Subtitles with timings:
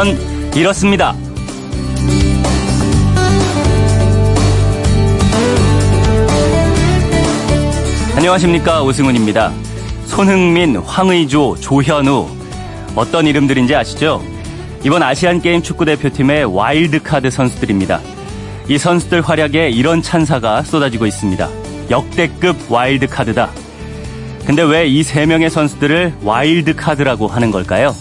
[0.00, 0.16] 그건
[0.56, 1.14] 이렇습니다.
[8.16, 9.52] 안녕하십니까 오승훈입니다.
[10.06, 12.28] 손흥민, 황의조, 조현우
[12.96, 14.22] 어떤 이름들인지 아시죠?
[14.84, 18.00] 이번 아시안 게임 축구 대표팀의 와일드 카드 선수들입니다.
[18.68, 21.48] 이 선수들 활약에 이런 찬사가 쏟아지고 있습니다.
[21.90, 23.50] 역대급 와일드 카드다.
[24.46, 27.94] 근데 왜 이 세 명의 선수들을 와일드 카드라고 하는 걸까요?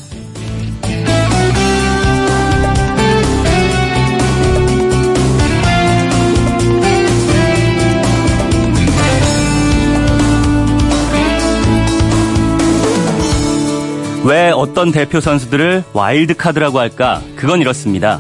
[14.30, 17.20] 왜 어떤 대표 선수들을 와일드카드라고 할까?
[17.36, 18.20] 그건 이렇습니다.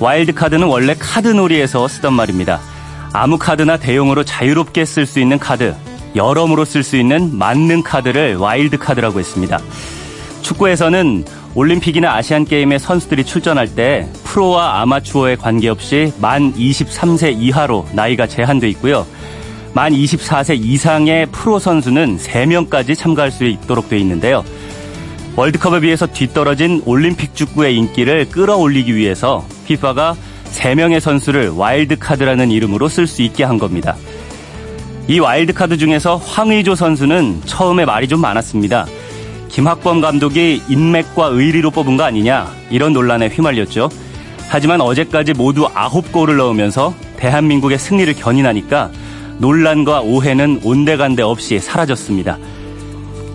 [0.00, 2.60] 와일드카드는 원래 카드놀이에서 쓰던 말입니다.
[3.12, 5.74] 아무 카드나 대용으로 자유롭게 쓸 수 있는 카드,
[6.16, 9.60] 여러모로 쓸 수 있는 만능 카드를 와일드카드라고 했습니다.
[10.40, 19.06] 축구에서는 올림픽이나 아시안게임에 선수들이 출전할 때 프로와 아마추어에 관계없이 만 23세 이하로 나이가 제한돼 있고요.
[19.74, 24.42] 만 24세 이상의 프로 선수는 3명까지 참가할 수 있도록 돼 있는데요.
[25.36, 30.14] 월드컵에 비해서 뒤떨어진 올림픽 축구의 인기를 끌어올리기 위해서 피파가
[30.52, 33.96] 3명의 선수를 와일드카드라는 이름으로 쓸 수 있게 한 겁니다.
[35.08, 38.86] 이 와일드카드 중에서 황의조 선수는 처음에 말이 좀 많았습니다.
[39.48, 43.88] 김학범 감독이 인맥과 의리로 뽑은 거 아니냐 이런 논란에 휘말렸죠.
[44.48, 48.90] 하지만 어제까지 모두 9골을 넣으면서 대한민국의 승리를 견인하니까
[49.38, 52.38] 논란과 오해는 온데간데 없이 사라졌습니다.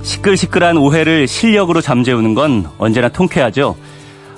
[0.03, 3.75] 시끌시끌한 오해를 실력으로 잠재우는 건 언제나 통쾌하죠.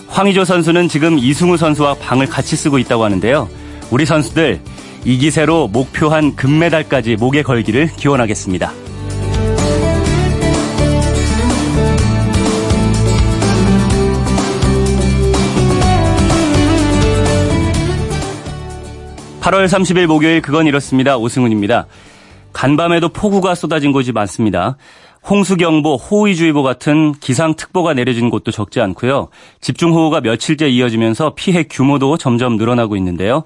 [0.08, 3.48] 황의조 선수는 지금 이승우 선수와 방을 같이 쓰고 있다고 하는데요.
[3.92, 4.62] 우리 선수들
[5.06, 8.72] 이 기세로 목표한 금메달까지 목에 걸기를 기원하겠습니다.
[19.42, 21.88] (8월 30일) 목요일 그건 이렇습니다 오승훈입니다
[22.54, 24.78] 간밤에도 폭우가 쏟아진 곳이 많습니다.
[25.30, 29.30] 홍수경보, 호의주의보 같은 기상특보가 내려진 곳도 적지 않고요.
[29.62, 33.44] 집중호우가 며칠째 이어지면서 피해 규모도 점점 늘어나고 있는데요.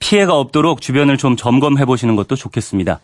[0.00, 3.00] 피해가 없도록 주변을 좀 점검해 보시는 것도 좋겠습니다.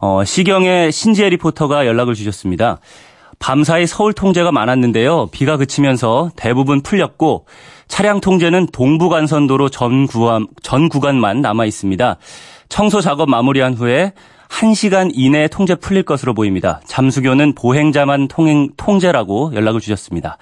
[0.00, 2.78] 어, 시경의 신지혜 리포터가 연락을 주셨습니다.
[3.40, 5.28] 밤사이 서울 통제가 많았는데요.
[5.30, 7.46] 비가 그치면서 대부분 풀렸고
[7.86, 12.16] 차량 통제는 동부 간선도로 전 구간, 전 구간만 남아 있습니다.
[12.68, 14.12] 청소 작업 마무리한 후에
[14.48, 16.80] 1시간 이내에 통제 풀릴 것으로 보입니다.
[16.86, 20.38] 잠수교는 보행자만 통행, 통제라고 연락을 주셨습니다.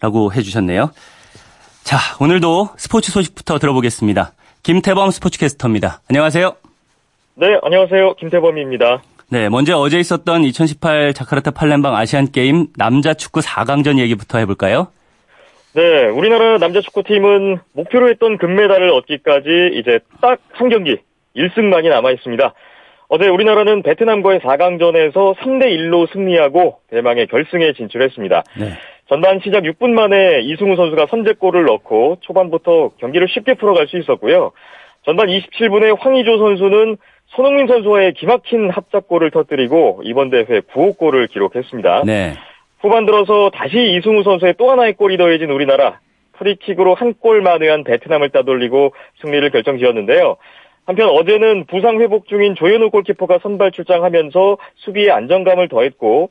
[0.00, 0.90] 라고 해주셨네요.
[1.84, 4.32] 자, 오늘도 스포츠 소식부터 들어보겠습니다.
[4.62, 6.00] 김태범 스포츠캐스터입니다.
[6.10, 6.54] 안녕하세요.
[7.34, 8.14] 네, 안녕하세요.
[8.14, 9.02] 김태범입니다.
[9.28, 14.88] 네, 먼저 어제 있었던 2018 자카르타 팔렘방 아시안 게임 남자 축구 4강전 얘기부터 해볼까요?
[15.74, 20.96] 네, 우리나라 남자 축구팀은 목표로 했던 금메달을 얻기까지 이제 딱 한 경기
[21.36, 22.54] 1승만이 남아 있습니다.
[23.08, 28.42] 어제 우리나라는 베트남과의 4강전에서 3대 1로 승리하고 대망의 결승에 진출했습니다.
[28.58, 28.70] 네.
[29.08, 34.50] 전반 시작 6분 만에 이승우 선수가 선제골을 넣고 초반부터 경기를 쉽게 풀어갈 수 있었고요.
[35.04, 36.96] 전반 27분에 황의조 선수는
[37.28, 42.02] 손흥민 선수와의 기막힌 합작골을 터뜨리고 이번 대회 9호 골을 기록했습니다.
[42.06, 42.32] 네.
[42.80, 46.00] 후반 들어서 다시 이승우 선수의 또 하나의 골이 더해진 우리나라
[46.38, 50.36] 프리킥으로 한 골 만회한 베트남을 따돌리고 승리를 결정지었는데요.
[50.86, 56.30] 한편 어제는 부상 회복 중인 조현우 골키퍼가 선발 출장하면서 수비에 안정감을 더했고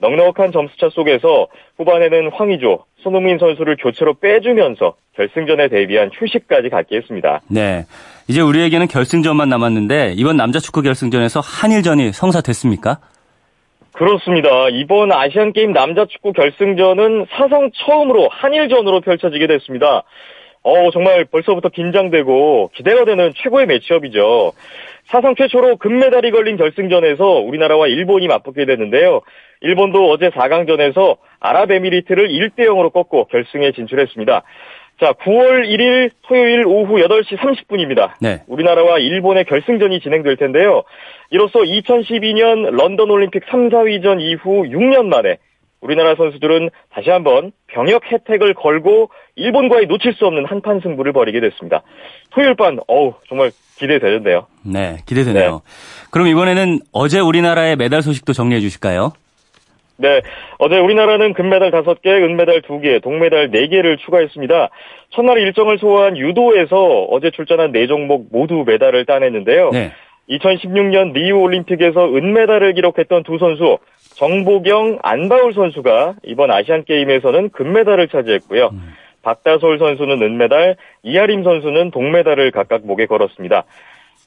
[0.00, 7.40] 넉넉한 점수차 속에서 후반에는 황의조, 손흥민 선수를 교체로 빼주면서 결승전에 대비한 휴식까지 갖게 했습니다.
[7.50, 7.84] 네.
[8.28, 12.98] 이제 우리에게는 결승전만 남았는데 이번 남자 축구 결승전에서 한일전이 성사됐습니까?
[13.92, 14.68] 그렇습니다.
[14.68, 20.02] 이번 아시안 게임 남자 축구 결승전은 사상 처음으로 한일전으로 펼쳐지게 됐습니다.
[20.66, 24.52] 어, 정말 벌써부터 긴장되고 기대가 되는 최고의 매치업이죠.
[25.04, 29.20] 사상 최초로 금메달이 걸린 결승전에서 우리나라와 일본이 맞붙게 됐는데요.
[29.60, 34.42] 일본도 어제 4강전에서 아랍에미리트를 1대 0으로 꺾고 결승에 진출했습니다.
[35.00, 38.14] 자, 9월 1일 토요일 오후 8시 30분입니다.
[38.20, 38.42] 네.
[38.48, 40.82] 우리나라와 일본의 결승전이 진행될 텐데요.
[41.30, 45.36] 이로써 2012년 런던 올림픽 3, 4위전 이후 6년 만에
[45.80, 51.82] 우리나라 선수들은 다시 한번 병역 혜택을 걸고 일본과의 놓칠 수 없는 한판 승부를 벌이게 됐습니다.
[52.30, 54.46] 토요일 밤, 어우, 정말 기대되는데요.
[54.64, 55.50] 네, 기대되네요.
[55.50, 56.08] 네.
[56.10, 59.12] 그럼 이번에는 어제 우리나라의 메달 소식도 정리해 주실까요?
[59.98, 60.20] 네,
[60.58, 64.68] 어제 우리나라는 금메달 5개, 은메달 2개, 동메달 4개를 추가했습니다.
[65.10, 69.70] 첫날 일정을 소화한 유도에서 어제 출전한 4종목 모두 메달을 따냈는데요.
[69.70, 69.92] 네.
[70.28, 73.78] 2016년 리우 올림픽에서 은메달을 기록했던 두 선수
[74.16, 78.70] 정보경, 안바울 선수가 이번 아시안 게임에서는 금메달을 차지했고요.
[78.72, 78.94] 음.
[79.22, 83.64] 박다솔 선수는 은메달, 이하림 선수는 동메달을 각각 목에 걸었습니다.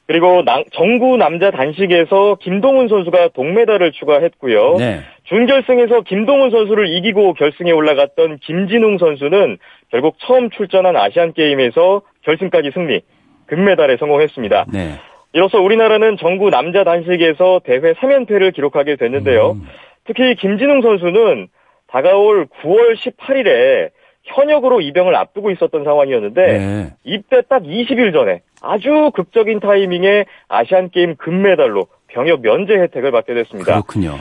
[0.06, 0.42] 그리고
[0.72, 4.76] 정구 남자 단식에서 김동훈 선수가 동메달을 추가했고요.
[4.78, 5.00] 네.
[5.24, 9.58] 준결승에서 김동훈 선수를 이기고 결승에 올라갔던 김진웅 선수는
[9.90, 13.00] 결국 처음 출전한 아시안 게임에서 결승까지 승리,
[13.46, 14.66] 금메달에 성공했습니다.
[14.72, 14.94] 네.
[15.32, 19.52] 이로써 우리나라는 정구 남자 단식에서 대회 3연패를 기록하게 됐는데요.
[19.52, 19.62] 음.
[20.04, 21.48] 특히 김진웅 선수는
[21.86, 23.90] 다가올 9월 18일에
[24.24, 26.90] 현역으로 입영을 앞두고 있었던 상황이었는데 네.
[27.04, 33.72] 입대 딱 20일 전에 아주 극적인 타이밍에 아시안 게임 금메달로 병역 면제 혜택을 받게 됐습니다.
[33.72, 34.18] 그렇군요.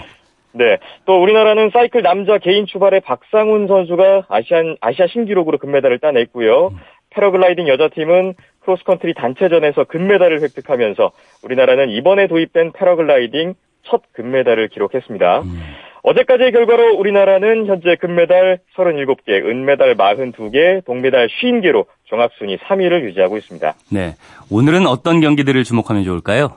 [0.51, 0.77] 네.
[1.05, 6.67] 또 우리나라는 사이클 남자 개인 출발에 박상훈 선수가 아시안 아시아 신기록으로 금메달을 따냈고요.
[6.69, 6.77] 음.
[7.11, 11.11] 패러글라이딩 여자팀은 크로스컨트리 단체전에서 금메달을 획득하면서
[11.43, 15.41] 우리나라는 이번에 도입된 패러글라이딩 첫 금메달을 기록했습니다.
[15.41, 15.61] 음.
[16.03, 23.73] 어제까지의 결과로 우리나라는 현재 금메달 37개, 은메달 42개, 동메달 50개로 종합순위 3위를 유지하고 있습니다.
[23.91, 24.15] 네.
[24.49, 26.53] 오늘은 어떤 경기들을 주목하면 좋을까요?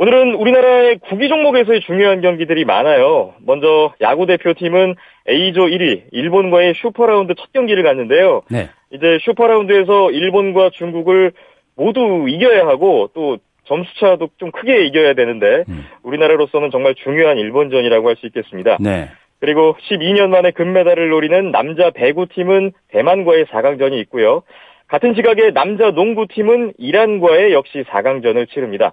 [0.00, 3.34] 오늘은 우리나라의 구기 종목에서의 중요한 경기들이 많아요.
[3.44, 4.94] 먼저 야구 대표팀은
[5.28, 8.42] A조 1위 일본과의 슈퍼라운드 첫 경기를 갔는데요.
[8.48, 8.68] 네.
[8.92, 11.32] 이제 슈퍼라운드에서 일본과 중국을
[11.74, 15.84] 모두 이겨야 하고 또 점수차도 좀 크게 이겨야 되는데 음.
[16.04, 18.78] 우리나라로서는 정말 중요한 일본전이라고 할 수 있겠습니다.
[18.80, 19.08] 네.
[19.40, 24.42] 그리고 12년 만에 금메달을 노리는 남자 배구팀은 대만과의 4강전이 있고요.
[24.86, 28.92] 같은 시각에 남자 농구팀은 이란과의 역시 4강전을 치릅니다.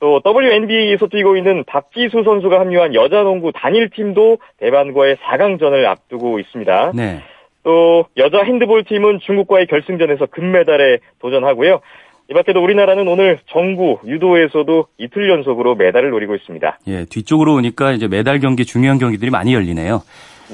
[0.00, 6.92] 또 WNBA에서 뛰고 있는 박지수 선수가 합류한 여자 농구 단일팀도 대만과의 4강전을 앞두고 있습니다.
[6.94, 7.22] 네.
[7.62, 11.80] 또 여자 핸드볼 팀은 중국과의 결승전에서 금메달에 도전하고요.
[12.30, 16.78] 이 밖에도 우리나라는 오늘 정구, 유도에서도 이틀 연속으로 메달을 노리고 있습니다.
[16.86, 20.02] 예, 뒤쪽으로 오니까 이제 메달 경기 중요한 경기들이 많이 열리네요.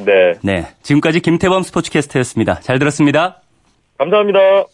[0.04, 0.32] 네.
[0.42, 0.62] 네.
[0.82, 2.60] 지금까지 김태범 스포츠캐스터였습니다.
[2.60, 3.42] 잘 들었습니다.
[3.98, 4.64] 감사합니다.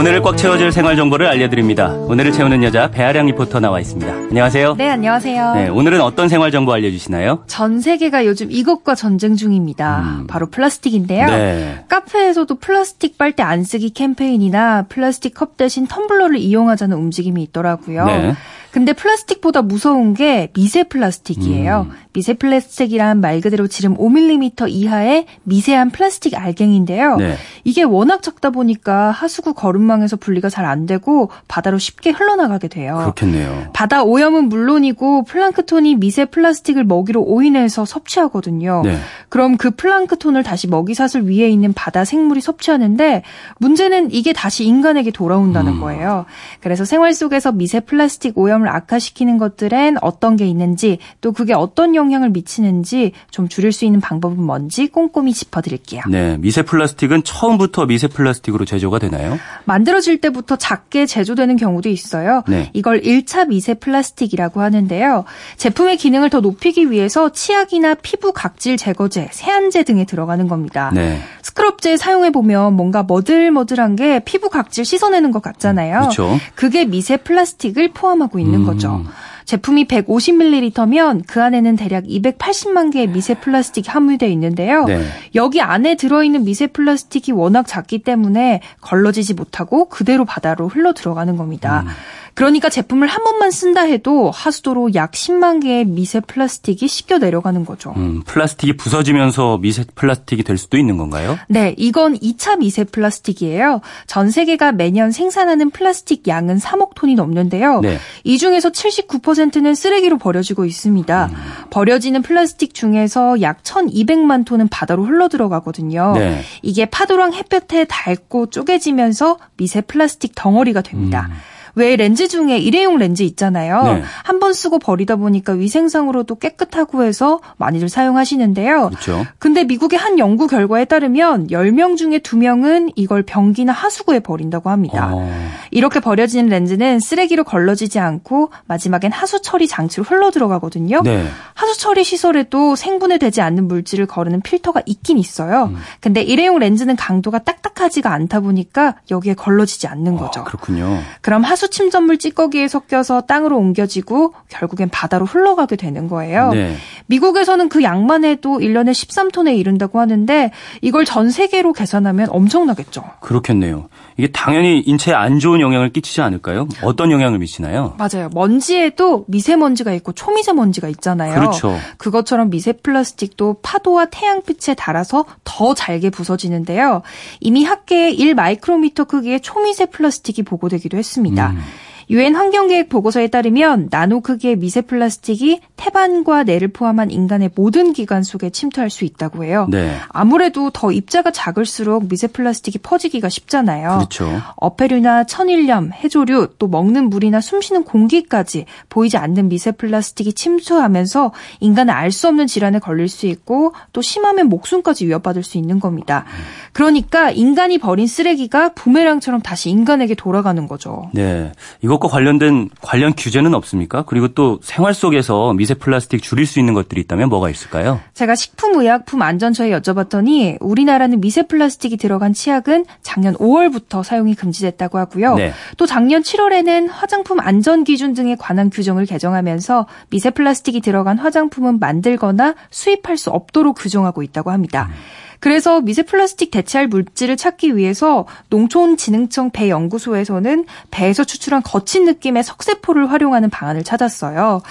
[0.00, 1.90] 오늘을 꽉 채워줄 생활 정보를 알려드립니다.
[1.92, 4.10] 오늘을 채우는 여자 배아량 리포터 나와 있습니다.
[4.10, 4.76] 안녕하세요.
[4.76, 5.54] 네, 안녕하세요.
[5.56, 7.44] 네, 오늘은 어떤 생활 정보 알려주시나요?
[7.46, 10.20] 전 세계가 요즘 이것과 전쟁 중입니다.
[10.22, 10.26] 음.
[10.26, 11.26] 바로 플라스틱인데요.
[11.26, 11.84] 네.
[11.88, 18.06] 카페에서도 플라스틱 빨대 안 쓰기 캠페인이나 플라스틱 컵 대신 텀블러를 이용하자는 움직임이 있더라고요.
[18.06, 18.34] 네.
[18.70, 21.88] 근데 플라스틱보다 무서운 게 미세 플라스틱이에요.
[21.90, 21.96] 음.
[22.12, 27.16] 미세 플라스틱이란 말 그대로 지름 5mm 이하의 미세한 플라스틱 알갱인데요.
[27.16, 27.36] 네.
[27.64, 32.96] 이게 워낙 작다 보니까 하수구 거름망에서 분리가 잘 안 되고 바다로 쉽게 흘러나가게 돼요.
[32.98, 33.70] 그렇겠네요.
[33.72, 38.82] 바다 오염은 물론이고 플랑크톤이 미세 플라스틱을 먹이로 오인해서 섭취하거든요.
[38.84, 38.98] 네.
[39.28, 43.22] 그럼 그 플랑크톤을 다시 먹이 사슬 위에 있는 바다 생물이 섭취하는데
[43.58, 45.80] 문제는 이게 다시 인간에게 돌아온다는 음.
[45.80, 46.26] 거예요.
[46.60, 52.30] 그래서 생활 속에서 미세 플라스틱 오염을 악화시키는 것들엔 어떤 게 있는지 또 그게 어떤 영향을
[52.30, 56.02] 미치는지 좀 줄일 수 있는 방법은 뭔지 꼼꼼히 짚어드릴게요.
[56.08, 59.38] 네, 미세 플라스틱은 처음부터 미세 플라스틱으로 제조가 되나요?
[59.64, 62.42] 만들어질 때부터 작게 제조되는 경우도 있어요.
[62.48, 62.70] 네.
[62.72, 65.24] 이걸 1차 미세 플라스틱이라고 하는데요.
[65.56, 70.90] 제품의 기능을 더 높이기 위해서 치약이나 피부 각질 제거제, 세안제 등에 들어가는 겁니다.
[70.94, 71.20] 네.
[71.42, 76.00] 스크럽제 사용해 보면 뭔가 머들머들한 게 피부 각질 씻어내는 것 같잖아요.
[76.00, 76.38] 그렇죠.
[76.54, 78.66] 그게 미세 플라스틱을 포함하고 있는 음.
[78.66, 79.04] 거죠.
[79.44, 84.84] 제품이 150ml면 그 안에는 대략 280만 개의 미세 플라스틱이 함유되어 있는데요.
[84.84, 85.04] 네.
[85.34, 91.84] 여기 안에 들어있는 미세 플라스틱이 워낙 작기 때문에 걸러지지 못하고 그대로 바다로 흘러 들어가는 겁니다.
[91.86, 91.90] 음.
[92.34, 97.92] 그러니까 제품을 한 번만 쓴다 해도 하수도로 약 10만 개의 미세 플라스틱이 씻겨 내려가는 거죠.
[97.96, 101.38] 음, 플라스틱이 부서지면서 미세 플라스틱이 될 수도 있는 건가요?
[101.48, 103.80] 네, 이건 2차 미세 플라스틱이에요.
[104.06, 107.80] 전 세계가 매년 생산하는 플라스틱 양은 3억 톤이 넘는데요.
[107.80, 107.98] 네.
[108.24, 111.26] 이 중에서 79%는 쓰레기로 버려지고 있습니다.
[111.26, 111.36] 음.
[111.70, 116.12] 버려지는 플라스틱 중에서 약 1,200만 톤은 바다로 흘러 들어가거든요.
[116.14, 116.42] 네.
[116.62, 121.28] 이게 파도랑 햇볕에 닳고 쪼개지면서 미세 플라스틱 덩어리가 됩니다.
[121.30, 121.36] 음.
[121.74, 123.82] 왜 렌즈 중에 일회용 렌즈 있잖아요.
[123.82, 124.02] 네.
[124.24, 128.88] 한번 쓰고 버리다 보니까 위생상으로도 깨끗하고 해서 많이들 사용하시는데요.
[128.88, 129.26] 그렇죠.
[129.38, 135.10] 근데 미국의 한 연구 결과에 따르면 10명 중에 2명은 이걸 변기나 하수구에 버린다고 합니다.
[135.12, 135.30] 어.
[135.70, 141.02] 이렇게 버려지는 렌즈는 쓰레기로 걸러지지 않고 마지막엔 하수 처리 장치로 흘러 들어가거든요.
[141.02, 141.26] 네.
[141.54, 145.70] 하수 처리 시설에도 생분해 되지 않는 물질을 거르는 필터가 있긴 있어요.
[145.72, 145.76] 음.
[146.00, 150.40] 근데 일회용 렌즈는 강도가 딱딱하지가 않다 보니까 여기에 걸러지지 않는 거죠.
[150.40, 150.98] 어, 그렇군요.
[151.20, 156.52] 그럼 하수 침전물 찌꺼기에 섞여서 땅으로 옮겨지고 결국엔 바다로 흘러가게 되는 거예요.
[156.52, 156.76] 네.
[157.06, 160.50] 미국에서는 그 양만 해도 1년에 13톤에 이른다고 하는데
[160.80, 163.04] 이걸 전 세계로 계산하면 엄청나겠죠.
[163.20, 163.88] 그렇겠네요.
[164.20, 166.68] 이게 당연히 인체에 안 좋은 영향을 끼치지 않을까요?
[166.82, 167.96] 어떤 영향을 미치나요?
[167.96, 168.28] 맞아요.
[168.34, 171.34] 먼지에도 미세먼지가 있고 초미세먼지가 있잖아요.
[171.34, 171.78] 그렇죠.
[171.96, 177.00] 그것처럼 미세 플라스틱도 파도와 태양빛에 닿아서 더 잘게 부서지는데요.
[177.40, 181.52] 이미 학계에 1 마이크로미터 크기의 초미세 플라스틱이 보고되기도 했습니다.
[181.52, 181.62] 음.
[182.10, 188.50] 유엔 환경계획 보고서에 따르면 나노 크기의 미세 플라스틱이 태반과 뇌를 포함한 인간의 모든 기관 속에
[188.50, 189.68] 침투할 수 있다고 해요.
[189.70, 189.96] 네.
[190.08, 193.98] 아무래도 더 입자가 작을수록 미세 플라스틱이 퍼지기가 쉽잖아요.
[193.98, 194.28] 그렇죠.
[194.56, 202.10] 어패류나 천일염, 해조류, 또 먹는 물이나 숨쉬는 공기까지 보이지 않는 미세 플라스틱이 침투하면서 인간은 알
[202.10, 206.24] 수 없는 질환에 걸릴 수 있고 또 심하면 목숨까지 위협받을 수 있는 겁니다.
[206.72, 211.08] 그러니까 인간이 버린 쓰레기가 부메랑처럼 다시 인간에게 돌아가는 거죠.
[211.14, 211.52] 네.
[211.82, 214.02] 이거 이것과 관련된 관련 규제는 없습니까?
[214.06, 218.00] 그리고 또 생활 속에서 미세 플라스틱 줄일 수 있는 것들이 있다면 뭐가 있을까요?
[218.14, 225.34] 제가 식품의약품안전처에 여쭤봤더니 우리나라는 미세 플라스틱이 들어간 치약은 작년 5월부터 사용이 금지됐다고 하고요.
[225.36, 225.52] 네.
[225.76, 232.54] 또 작년 7월에는 화장품 안전 기준 등에 관한 규정을 개정하면서 미세 플라스틱이 들어간 화장품은 만들거나
[232.70, 234.88] 수입할 수 없도록 규정하고 있다고 합니다.
[234.90, 235.19] 음.
[235.40, 243.10] 그래서 미세 플라스틱 대체할 물질을 찾기 위해서 농촌진흥청 배 연구소에서는 배에서 추출한 거친 느낌의 석세포를
[243.10, 244.62] 활용하는 방안을 찾았어요.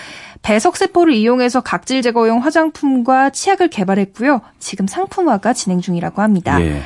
[0.42, 4.42] 배석세포를 이용해서 각질 제거용 화장품과 치약을 개발했고요.
[4.60, 6.62] 지금 상품화가 진행 중이라고 합니다.
[6.62, 6.82] 예.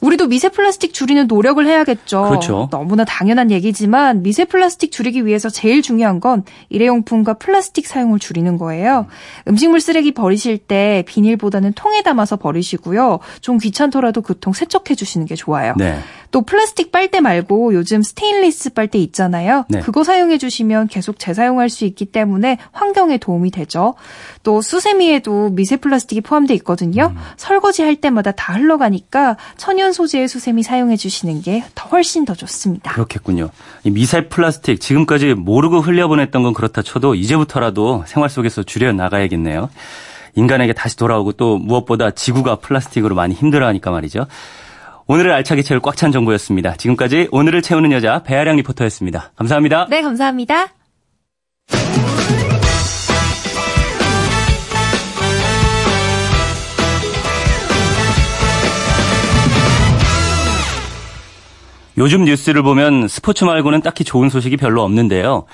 [0.00, 2.22] 우리도 미세 플라스틱 줄이는 노력을 해야겠죠.
[2.22, 2.68] 그렇죠.
[2.70, 9.06] 너무나 당연한 얘기지만 미세 플라스틱 줄이기 위해서 제일 중요한 건 일회용품과 플라스틱 사용을 줄이는 거예요.
[9.48, 13.18] 음식물 쓰레기 버리실 때 비닐보다는 통에 담아서 버리시고요.
[13.40, 15.74] 좀 귀찮더라도 그 통 세척해 주시는 게 좋아요.
[15.76, 15.98] 네.
[16.30, 19.64] 또 플라스틱 빨대 말고 요즘 스테인리스 빨대 있잖아요.
[19.68, 19.80] 네.
[19.80, 23.94] 그거 사용해 주시면 계속 재사용할 수 있기 때문에 환경에 도움이 되죠.
[24.42, 27.12] 또 수세미에도 미세 플라스틱이 포함되어 있거든요.
[27.14, 27.20] 음.
[27.36, 32.92] 설거지 할 때마다 다 흘러가니까 천연 소재의 수세미 사용해 주시는 게 더 훨씬 더 좋습니다.
[32.92, 33.50] 그렇겠군요.
[33.84, 39.70] 이 미세 플라스틱 지금까지 모르고 흘려보냈던 건 그렇다 쳐도 이제부터라도 생활 속에서 줄여 나가야겠네요.
[40.34, 44.26] 인간에게 다시 돌아오고 또 무엇보다 지구가 플라스틱으로 많이 힘들어하니까 말이죠.
[45.10, 46.76] 오늘을 알차게 채울 꽉 찬 정보였습니다.
[46.76, 49.32] 지금까지 오늘을 채우는 여자 배아량 리포터였습니다.
[49.36, 49.86] 감사합니다.
[49.88, 50.68] 네, 감사합니다.
[61.96, 65.46] 요즘 뉴스를 보면 스포츠 말고는 딱히 좋은 소식이 별로 없는데요.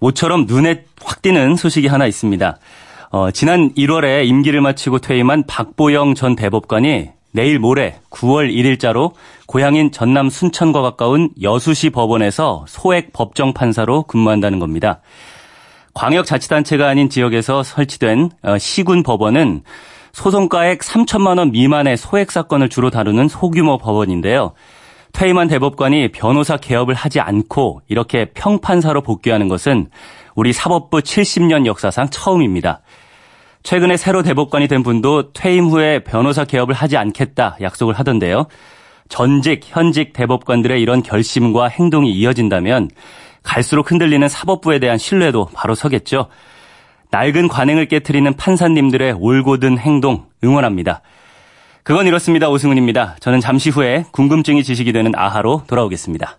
[0.00, 2.56] 모처럼 눈에 확 띄는 소식이 하나 있습니다.
[3.10, 9.12] 어, 지난 1월에 임기를 마치고 퇴임한 박보영 전 대법관이 내일 모레 9월 1일자로
[9.46, 15.00] 고향인 전남 순천과 가까운 여수시 법원에서 소액 법정 판사로 근무한다는 겁니다.
[15.94, 19.62] 광역자치단체가 아닌 지역에서 설치된 어, 시군 법원은
[20.12, 24.52] 소송가액 3천만 원 미만의 소액 사건을 주로 다루는 소규모 법원인데요.
[25.12, 29.88] 퇴임한 대법관이 변호사 개업을 하지 않고 이렇게 평판사로 복귀하는 것은
[30.34, 32.80] 우리 사법부 70년 역사상 처음입니다.
[33.62, 38.46] 최근에 새로 대법관이 된 분도 퇴임 후에 변호사 개업을 하지 않겠다 약속을 하던데요.
[39.08, 42.90] 전직, 현직 대법관들의 이런 결심과 행동이 이어진다면
[43.42, 46.28] 갈수록 흔들리는 사법부에 대한 신뢰도 바로 서겠죠.
[47.10, 51.02] 낡은 관행을 깨뜨리는 판사님들의 올곧은 행동 응원합니다.
[51.82, 52.48] 그건 이렇습니다.
[52.48, 53.16] 오승훈입니다.
[53.20, 56.38] 저는 잠시 후에 궁금증이 지식이 되는 아하로 돌아오겠습니다.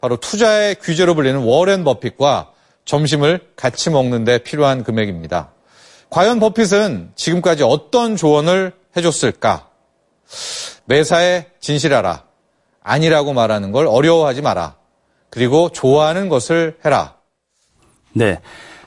[0.00, 2.52] 바로 투자의 규제로 불리는 워렌 버핏과
[2.84, 5.50] 점심을 같이 먹는데 필요한 금액입니다.
[6.10, 9.68] 과연 버핏은 지금까지 어떤 조언을 해줬을까?
[10.86, 12.24] 매사에 진실하라.
[12.82, 14.76] 아니라고 말하는 걸 어려워하지 마라.
[15.30, 17.16] 그리고 좋아하는 것을 해라.
[18.14, 18.40] 네.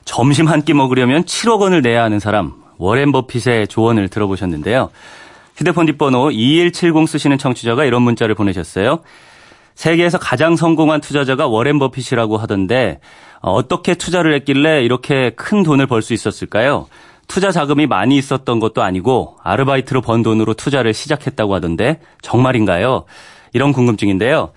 [0.05, 4.89] 점심 한 끼 먹으려면 7억 원을 내야 하는 사람, 워렌 버핏의 조언을 들어보셨는데요.
[5.55, 9.01] 휴대폰 뒷번호 2170 쓰시는 청취자가 이런 문자를 보내셨어요.
[9.75, 12.99] 세계에서 가장 성공한 투자자가 워렌 버핏이라고 하던데
[13.41, 16.87] 어떻게 투자를 했길래 이렇게 큰 돈을 벌 수 있었을까요?
[17.27, 23.05] 투자 자금이 많이 있었던 것도 아니고 아르바이트로 번 돈으로 투자를 시작했다고 하던데 정말인가요?
[23.53, 24.51] 이런 궁금증인데요.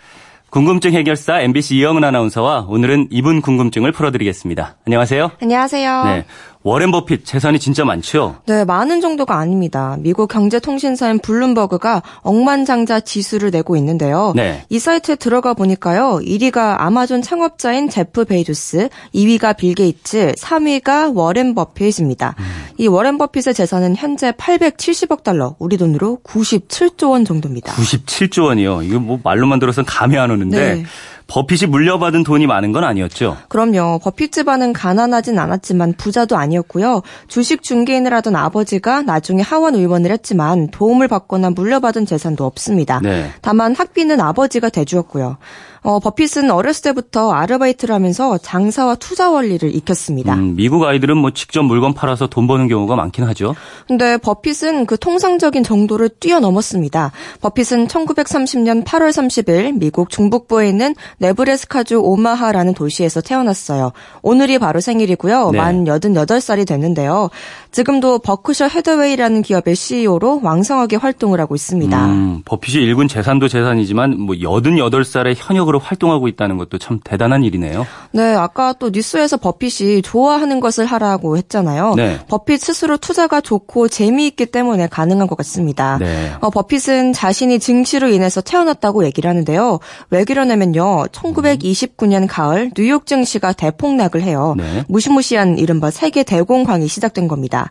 [0.50, 4.76] 궁금증 해결사 MBC 이영은 아나운서와 오늘은 이분 궁금증을 풀어드리겠습니다.
[4.86, 5.32] 안녕하세요.
[5.42, 6.04] 안녕하세요.
[6.04, 6.24] 네.
[6.64, 8.36] 워렌 버핏 재산이 진짜 많죠?
[8.46, 9.98] 네, 많은 정도가 아닙니다.
[10.00, 14.32] 미국 경제통신사인 블룸버그가 억만장자 지수를 내고 있는데요.
[14.34, 14.64] 네.
[14.70, 16.20] 이 사이트에 들어가 보니까요.
[16.24, 22.34] 1위가 아마존 창업자인 제프 베이조스, 2위가 빌 게이츠, 3위가 워렌 버핏입니다.
[22.38, 22.44] 음.
[22.78, 27.74] 이 워렌 버핏의 재산은 현재 870억 달러, 우리 돈으로 97조 원 정도입니다.
[27.74, 28.82] 97조 원이요.
[28.84, 30.84] 이거 뭐 말로만 들어서는 감이 안 오는데 네.
[31.26, 33.36] 버핏이 물려받은 돈이 많은 건 아니었죠?
[33.48, 33.98] 그럼요.
[34.02, 37.02] 버핏 집안은 가난하진 않았지만 부자도 아니었고요.
[37.28, 43.00] 주식 중개인을 하던 아버지가 나중에 하원 의원을 했지만 도움을 받거나 물려받은 재산도 없습니다.
[43.02, 43.30] 네.
[43.40, 45.38] 다만 학비는 아버지가 대주었고요.
[45.84, 50.34] 어, 버핏은 어렸을 때부터 아르바이트를 하면서 장사와 투자 원리를 익혔습니다.
[50.34, 53.54] 음, 미국 아이들은 뭐 직접 물건 팔아서 돈 버는 경우가 많긴 하죠.
[53.86, 57.12] 근데 버핏은 그 통상적인 정도를 뛰어넘었습니다.
[57.42, 63.92] 버핏은 1930년 8월 30일 미국 중북부에 있는 네브레스카주 오마하라는 도시에서 태어났어요.
[64.22, 65.50] 오늘이 바로 생일이고요.
[65.50, 65.58] 네.
[65.58, 67.28] 만 88살이 됐는데요.
[67.72, 72.06] 지금도 버크셔 헤드웨이라는 기업의 CEO로 왕성하게 활동을 하고 있습니다.
[72.06, 77.86] 음, 버핏이 일군 재산도 재산이지만 뭐 88살의 현역을 적극적으로 활동하고 있다는 것도 참 대단한 일이네요.
[78.12, 81.94] 네, 아까 또 뉴스에서 버핏이 좋아하는 것을 하라고 했잖아요.
[81.96, 82.18] 네.
[82.28, 85.98] 버핏 스스로 투자가 좋고 재미있기 때문에 가능한 것 같습니다.
[85.98, 86.32] 네.
[86.40, 89.80] 어, 버핏은 자신이 증시로 인해서 태어났다고 얘기를 하는데요.
[90.10, 91.06] 왜 그러냐면요.
[91.06, 94.54] 1929년 가을 뉴욕 증시가 대폭락을 해요.
[94.56, 94.84] 네.
[94.88, 97.70] 무시무시한 이른바 세계 대공황이 시작된 겁니다.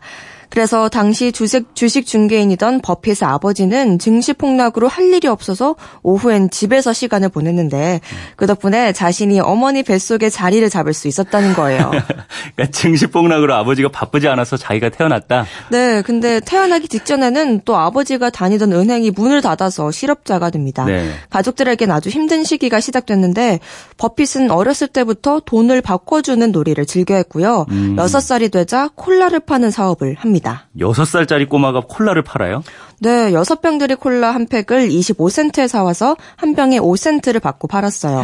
[0.53, 7.29] 그래서 당시 주식, 주식 중개인이던 버핏의 아버지는 증시 폭락으로 할 일이 없어서 오후엔 집에서 시간을
[7.29, 8.01] 보냈는데
[8.36, 11.89] 그 덕분에 자신이 어머니 뱃속에 자리를 잡을 수 있었다는 거예요.
[12.55, 15.48] 그러니까 증시 폭락으로 아버지가 바쁘지 않아서 자기가 태어났다?
[15.72, 20.86] 네, 근데 태어나기 직전에는 또 아버지가 다니던 은행이 문을 닫아서 실업자가 됩니다.
[20.86, 21.10] 네.
[21.31, 23.60] 가족들에겐 아주 힘든 시기가 시작됐는데
[23.98, 27.65] 버핏은 어렸을 때부터 돈을 바꿔주는 놀이를 즐겨 했고요.
[27.71, 27.95] 음.
[27.95, 30.42] 6살이 되자 콜라를 파는 사업을 합니다.
[30.43, 30.63] 있습니다.
[30.77, 32.63] 6살짜리 꼬마가 콜라를 팔아요?
[32.99, 38.23] 네, 6병들이 콜라 한 팩을 25센트에 사와서 한 병에 5센트를 받고 팔았어요.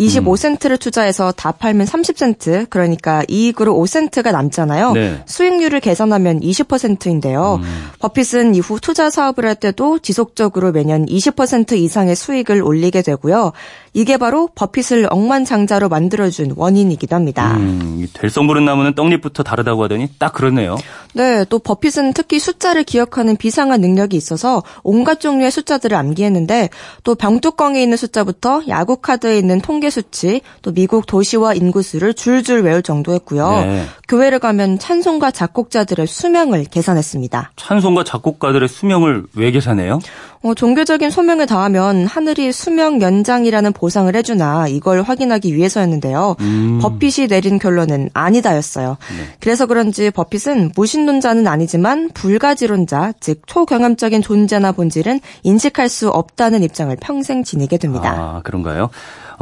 [0.00, 0.78] 25센트를 음.
[0.78, 4.92] 투자해서 다 팔면 30센트, 그러니까 이익으로 5센트가 남잖아요.
[4.92, 5.22] 네.
[5.26, 7.60] 수익률을 계산하면 20%인데요.
[7.62, 7.90] 음.
[7.98, 13.52] 버핏은 이후 투자 사업을 할 때도 지속적으로 매년 20% 이상의 수익을 올리게 되고요.
[13.92, 17.56] 이게 바로 버핏을 억만장자로 만들어준 원인이기도 합니다.
[17.56, 20.76] 음, 될성 부른 나무는 떡잎부터 다르다고 하더니 딱 그렇네요.
[21.12, 26.70] 네, 또 버핏은 특히 숫자를 기억하는 비상한 능력이 있어서 온갖 종류의 숫자들을 암기했는데
[27.02, 32.82] 또 병뚜껑에 있는 숫자부터 야구 카드에 있는 통계 수치, 또 미국 도시와 인구수를 줄줄 외울
[32.82, 33.50] 정도였고요.
[33.64, 33.84] 네.
[34.08, 37.52] 교회를 가면 찬송가 작곡자들의 수명을 계산했습니다.
[37.56, 40.00] 찬송가 작곡가들의 수명을 왜 계산해요?
[40.42, 46.36] 어, 종교적인 소명을 다하면 하늘이 수명 연장이라는 보상을 해주나 이걸 확인하기 위해서였는데요.
[46.40, 46.78] 음.
[46.80, 48.96] 버핏이 내린 결론은 아니다였어요.
[49.18, 49.36] 네.
[49.40, 57.44] 그래서 그런지 버핏은 무신론자는 아니지만 불가지론자, 즉 초경험적인 존재나 본질은 인식할 수 없다는 입장을 평생
[57.44, 58.14] 지니게 됩니다.
[58.16, 58.88] 아, 그런가요?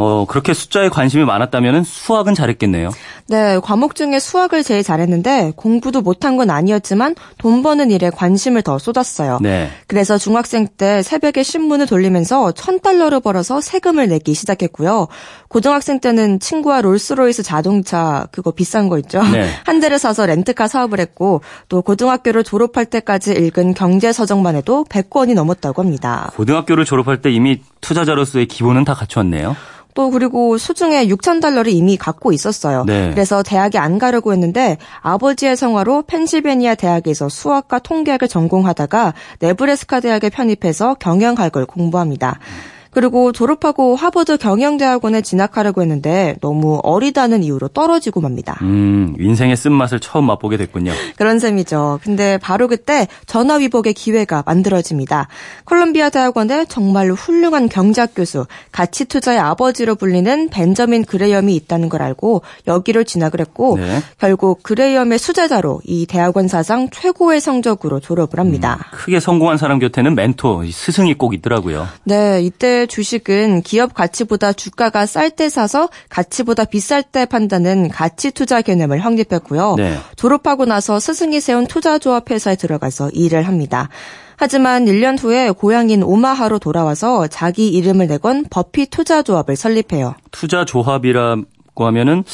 [0.00, 2.90] 어, 그렇게 숫자에 관심이 많았다면 수학은 잘했겠네요.
[3.26, 8.78] 네, 과목 중에 수학을 제일 잘했는데 공부도 못한 건 아니었지만 돈 버는 일에 관심을 더
[8.78, 9.40] 쏟았어요.
[9.42, 9.68] 네.
[9.88, 15.09] 그래서 중학생 때 새벽에 신문을 돌리면서 천 달러를 벌어서 세금을 내기 시작했고요.
[15.48, 19.22] 고등학생 때는 친구와 롤스로이스 자동차 그거 비싼 거 있죠.
[19.22, 19.48] 네.
[19.64, 25.35] 한 대를 사서 렌트카 사업을 했고 또 고등학교를 졸업할 때까지 읽은 경제 서적만 해도 100권이
[25.35, 26.31] 넘었다고 합니다.
[26.35, 29.57] 고등학교를 졸업할 때 이미 투자자로서의 기본은 다 갖췄네요.
[29.98, 32.84] 또 그리고 수중에 6천 달러를 이미 갖고 있었어요.
[32.87, 33.11] 네.
[33.11, 40.94] 그래서 대학에 안 가려고 했는데 아버지의 성화로 펜실베니아 대학에서 수학과 통계학을 전공하다가 네브래스카 대학에 편입해서
[41.00, 42.38] 경영학을 공부합니다.
[42.40, 42.77] 음.
[42.90, 48.59] 그리고 졸업하고 하버드 경영대학원에 진학하려고 했는데 너무 어리다는 이유로 떨어지고 맙니다.
[48.62, 50.92] 음, 인생의 쓴맛을 처음 맛보게 됐군요.
[51.16, 52.01] 그런 셈이죠.
[52.03, 55.29] 근데 바로 그때 전화위복의 기회가 만들어집니다.
[55.64, 62.42] 콜롬비아 대학원에 정말 훌륭한 경제학 교수, 가치 투자의 아버지로 불리는 벤저민 그레이엄이 있다는 걸 알고
[62.66, 64.01] 여기를 진학을 했고 네.
[64.18, 68.79] 결국 그레이엄의 수제자로 이 대학원 사상 최고의 성적으로 졸업을 합니다.
[68.92, 71.87] 음, 크게 성공한 사람 곁에는 멘토, 스승이 꼭 있더라고요.
[72.05, 78.62] 네, 이때 주식은 기업 가치보다 주가가 쌀 때 사서 가치보다 비쌀 때 판다는 가치 투자
[78.62, 79.74] 개념을 확립했고요.
[79.76, 79.98] 네.
[80.16, 83.88] 졸업하고 나서 스승이 세운 투자조합 회사에 들어가서 일을 합니다.
[84.36, 90.14] 하지만 1년 후에 고향인 오마하로 돌아와서 자기 이름을 내건 버피 투자조합을 설립해요.
[90.30, 92.24] 투자조합이라고 하면은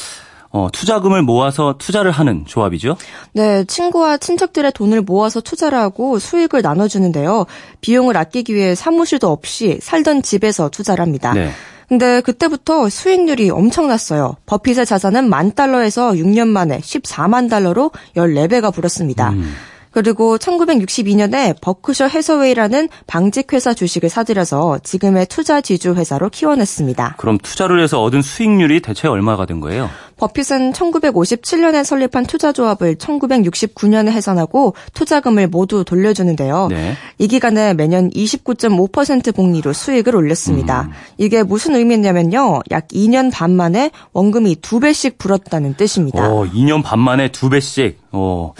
[0.55, 2.95] 어, 투자금을 모아서 투자를 하는 조합이죠?
[3.33, 7.45] 네, 친구와 친척들의 돈을 모아서 투자를 하고 수익을 나눠주는데요.
[7.81, 11.33] 비용을 아끼기 위해 사무실도 없이 살던 집에서 투자를 합니다.
[11.33, 11.51] 네.
[11.89, 14.37] 근데 그때부터 수익률이 엄청났어요.
[14.45, 19.31] 버핏의 자산은 만 달러에서 6년 만에 14만 달러로 14배가 불었습니다.
[19.31, 19.53] 음.
[19.95, 27.15] 그리고 1962년에 버크셔 해서웨이라는 방직회사 주식을 사들여서 지금의 투자 지주 회사로 키워냈습니다.
[27.17, 29.89] 그럼 투자를 해서 얻은 수익률이 대체 얼마가 된 거예요?
[30.17, 36.67] 버핏은 1957년에 설립한 투자조합을 1969년에 해산하고 투자금을 모두 돌려주는데요.
[36.71, 36.97] 네.
[37.17, 40.89] 이 기간에 매년 29.5% 복리로 수익을 올렸습니다.
[40.89, 40.91] 음.
[41.17, 42.63] 이게 무슨 의미냐면요.
[42.71, 46.29] 약 2년 반 만에 원금이 2배씩 불었다는 뜻입니다.
[46.29, 47.95] 오, 2년 반 만에 2배씩.
[48.11, 48.53] 오.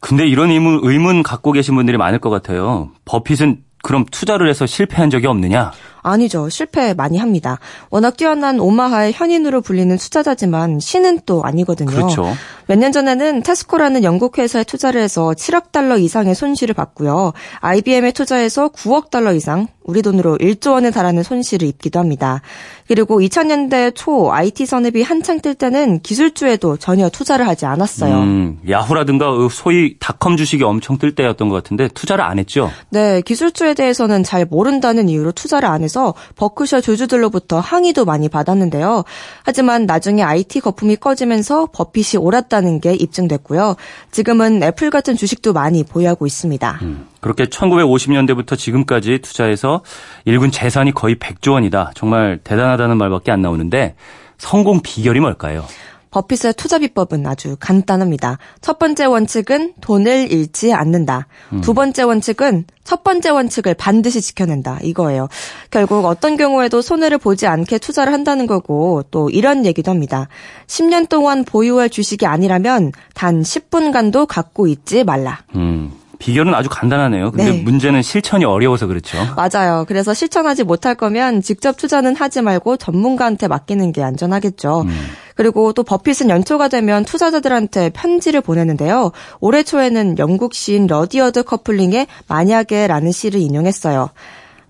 [0.00, 2.90] 근데 이런 의문, 의문 갖고 계신 분들이 많을 것 같아요.
[3.04, 5.72] 버핏은 그럼 투자를 해서 실패한 적이 없느냐?
[6.02, 6.48] 아니죠.
[6.48, 7.58] 실패 많이 합니다.
[7.90, 11.88] 워낙 뛰어난 오마하의 현인으로 불리는 투자자지만 신은 또 아니거든요.
[11.90, 12.24] 그렇죠.
[12.66, 17.32] 몇 년 전에는 테스코라는 영국 회사에 투자를 해서 7억 달러 이상의 손실을 봤고요.
[17.60, 22.42] IBM에 투자해서 9억 달러 이상, 우리 돈으로 1조 원에 달하는 손실을 입기도 합니다.
[22.88, 28.14] 그리고 2000년대 초 IT 산업이 한창 뜰 때는 기술주에도 전혀 투자를 하지 않았어요.
[28.18, 32.70] 음, 야후라든가 소위 닷컴 주식이 엄청 뜰 때였던 것 같은데 투자를 안 했죠?
[32.90, 39.04] 네, 기술주에 대해서는 잘 모른다는 이유로 투자를 안 해서 버크셔 조주들로부터 항의도 많이 받았는데요.
[39.42, 43.76] 하지만 나중에 IT 거품이 꺼지면서 버핏이 옳았다는 게 입증됐고요.
[44.10, 46.78] 지금은 애플 같은 주식도 많이 보유하고 있습니다.
[46.82, 47.06] 음.
[47.20, 49.82] 그렇게 1950년대부터 지금까지 투자해서
[50.24, 51.92] 일군 재산이 거의 100조 원이다.
[51.94, 53.94] 정말 대단하다는 말밖에 안 나오는데
[54.38, 55.64] 성공 비결이 뭘까요?
[56.10, 58.38] 버핏의 투자 비법은 아주 간단합니다.
[58.60, 61.26] 첫 번째 원칙은 돈을 잃지 않는다.
[61.52, 61.60] 음.
[61.60, 64.78] 두 번째 원칙은 첫 번째 원칙을 반드시 지켜낸다.
[64.82, 65.28] 이거예요.
[65.70, 70.28] 결국 어떤 경우에도 손해를 보지 않게 투자를 한다는 거고 또 이런 얘기도 합니다.
[70.66, 75.42] 10년 동안 보유할 주식이 아니라면 단 10분간도 갖고 있지 말라.
[75.56, 75.92] 음.
[76.18, 77.30] 비결은 아주 간단하네요.
[77.30, 77.62] 근데 네.
[77.62, 79.18] 문제는 실천이 어려워서 그렇죠.
[79.36, 79.84] 맞아요.
[79.86, 84.82] 그래서 실천하지 못할 거면 직접 투자는 하지 말고 전문가한테 맡기는 게 안전하겠죠.
[84.82, 85.06] 음.
[85.36, 89.12] 그리고 또 버핏은 연초가 되면 투자자들한테 편지를 보내는데요.
[89.40, 94.10] 올해 초에는 영국 시인 러디어드 키플링의 만약에라는 시를 인용했어요.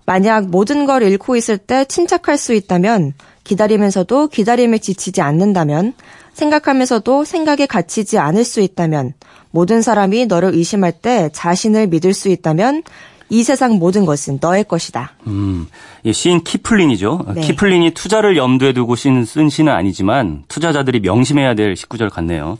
[0.05, 5.93] 만약 모든 걸 잃고 있을 때 침착할 수 있다면 기다리면서도 기다림에 지치지 않는다면
[6.33, 9.13] 생각하면서도 생각에 갇히지 않을 수 있다면
[9.51, 12.83] 모든 사람이 너를 의심할 때 자신을 믿을 수 있다면
[13.29, 15.11] 이 세상 모든 것은 너의 것이다.
[15.27, 15.67] 음,
[16.05, 17.25] 예, 시인 키플린이죠.
[17.35, 17.41] 네.
[17.41, 22.57] 키플린이 투자를 염두에 두고 쓴, 쓴 시는 아니지만 투자자들이 명심해야 될 19절 같네요.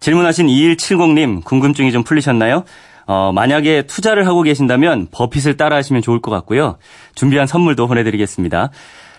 [0.00, 2.64] 질문하신 2170님 궁금증이 좀 풀리셨나요?
[3.06, 6.78] 어, 만약에 투자를 하고 계신다면 버핏을 따라 하시면 좋을 것 같고요.
[7.14, 8.70] 준비한 선물도 보내드리겠습니다.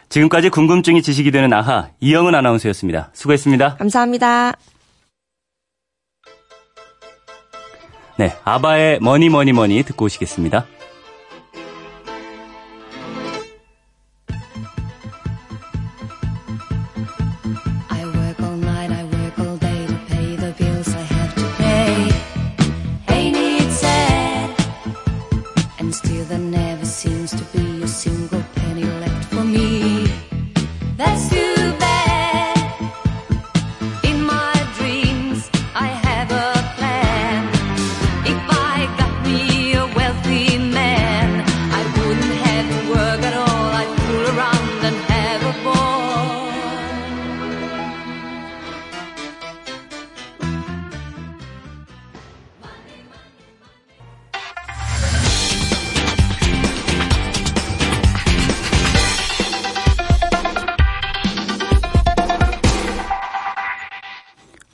[0.09, 3.11] 지금까지 궁금증이 지식이 되는 아하 이영은 아나운서였습니다.
[3.13, 3.75] 수고했습니다.
[3.75, 4.53] 감사합니다.
[8.21, 10.67] 네, 아바의 Money Money Money 듣고 오시겠습니다.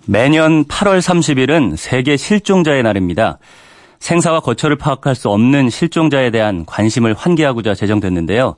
[0.09, 3.39] 매년 8월 30일은 세계 실종자의 날입니다.
[3.99, 8.55] 생사와 거처를 파악할 수 없는 실종자에 대한 관심을 환기하고자 제정됐는데요.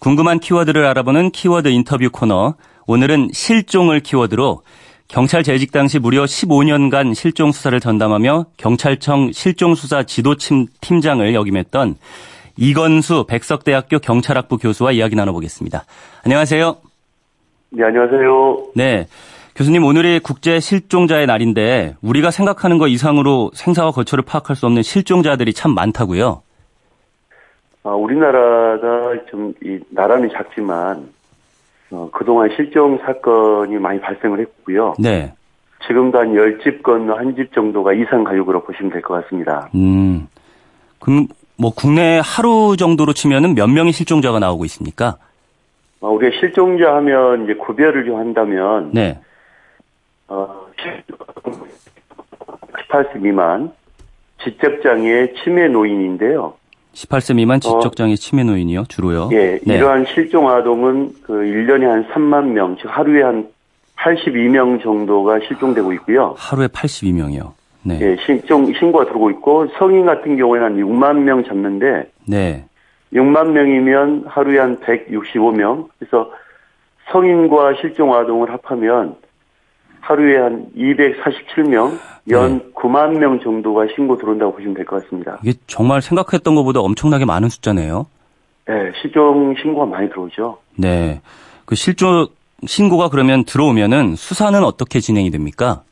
[0.00, 2.54] 궁금한 키워드를 알아보는 키워드 인터뷰 코너.
[2.88, 4.62] 오늘은 실종을 키워드로
[5.06, 11.96] 경찰 재직 당시 무려 15년간 실종 수사를 전담하며 경찰청 실종수사 지도팀 팀장을 역임했던
[12.56, 15.84] 이건수 백석대학교 경찰학부 교수와 이야기 나눠보겠습니다.
[16.24, 16.76] 안녕하세요.
[17.70, 18.66] 네, 안녕하세요.
[18.74, 19.06] 네.
[19.56, 25.52] 교수님 오늘이 국제 실종자의 날인데 우리가 생각하는 것 이상으로 생사와 거처를 파악할 수 없는 실종자들이
[25.52, 26.42] 참 많다고요.
[27.82, 31.08] 아, 우리나라가 좀 이 나라는 작지만
[31.90, 34.94] 어, 그동안 실종 사건이 많이 발생을 했고요.
[34.98, 35.32] 네.
[35.86, 39.68] 지금도 한 10집 건너 한 집 정도가 이상 가족으로 보시면 될 것 같습니다.
[39.74, 40.28] 음.
[41.00, 45.16] 그럼 뭐 국내 하루 정도로 치면은 몇 명의 실종자가 나오고 있습니까?
[46.02, 49.18] 아, 우리가 실종자 하면 이제 구별을 좀 한다면 네.
[50.30, 50.66] 어,
[52.88, 53.72] 18세 미만
[54.42, 56.54] 지적장애 치매 노인인데요.
[56.94, 59.28] 18세 미만 지적장애 어, 치매 노인이요, 주로요?
[59.32, 59.76] 예, 네.
[59.76, 63.48] 이러한 실종 아동은 그 1년에 한 3만 명, 즉 하루에 한
[63.96, 66.34] 82명 정도가 실종되고 있고요.
[66.38, 67.52] 하루에 82명이요.
[67.82, 67.98] 네.
[68.00, 72.64] 예, 실종 신고가 들어오고 있고 성인 같은 경우에는 한 6만 명 잡는데 네.
[73.12, 75.88] 6만 명이면 하루에 한 165명.
[75.98, 76.30] 그래서
[77.10, 79.16] 성인과 실종 아동을 합하면
[80.00, 81.98] 하루에 한 247명,
[82.30, 82.64] 연 네.
[82.74, 85.38] 9만 명 정도가 신고 들어온다고 보시면 될 것 같습니다.
[85.42, 88.06] 이게 정말 생각했던 것보다 엄청나게 많은 숫자네요.
[88.66, 90.58] 네, 실종 신고가 많이 들어오죠.
[90.76, 91.20] 네.
[91.64, 92.26] 그 실종
[92.66, 95.82] 신고가 그러면 들어오면은 수사는 어떻게 진행이 됩니까?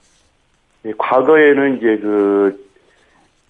[0.82, 2.68] 네, 과거에는 이제 그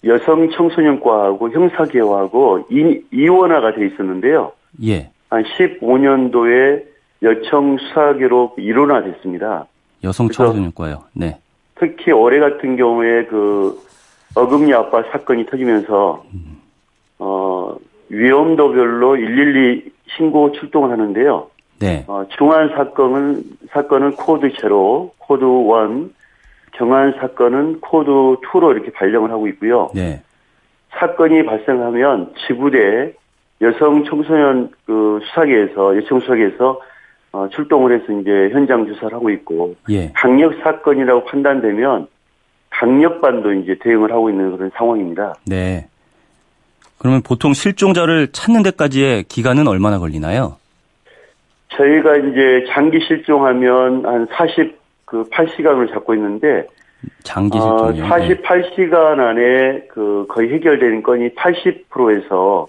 [0.05, 2.67] 여성 청소년과하고 형사계하고
[3.11, 4.53] 이원화가 돼 있었는데요.
[4.85, 5.11] 예.
[5.29, 6.83] 한 15년도에
[7.21, 9.65] 여청 수사계로 일원화 됐습니다.
[10.03, 11.03] 여성 청소년과요.
[11.13, 11.37] 네.
[11.75, 13.79] 특히 올해 같은 경우에 그
[14.35, 16.61] 어금니 아빠 사건이 터지면서 음.
[17.19, 17.75] 어
[18.09, 21.47] 위험도별로 112 신고 출동을 하는데요.
[21.79, 22.03] 네.
[22.07, 26.11] 어, 중한 사건은 사건은 코드 제로, 코드 1,
[26.73, 29.89] 경한 사건은 코드 2로 이렇게 발령을 하고 있고요.
[29.93, 30.21] 네.
[30.91, 33.13] 사건이 발생하면 지구대
[33.61, 36.81] 여성 청소년 그 수사계에서 여청 수사계에서
[37.31, 40.11] 어, 출동을 해서 이제 현장 조사를 하고 있고 예.
[40.13, 42.07] 강력 사건이라고 판단되면
[42.69, 45.35] 강력반도 이제 대응을 하고 있는 그런 상황입니다.
[45.45, 45.87] 네.
[46.97, 50.57] 그러면 보통 실종자를 찾는 데까지의 기간은 얼마나 걸리나요?
[51.69, 56.67] 저희가 이제 장기 실종하면 한 48시간을 잡고 있는데
[57.23, 58.05] 장기 실종이요?
[58.05, 62.67] 어, 48시간 안에 그 거의 해결되는 건이 80%에서